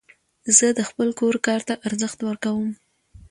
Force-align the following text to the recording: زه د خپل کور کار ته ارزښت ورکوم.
زه 0.57 0.67
د 0.77 0.79
خپل 0.89 1.07
کور 1.19 1.35
کار 1.47 1.61
ته 1.67 1.73
ارزښت 1.87 2.19
ورکوم. 2.23 2.69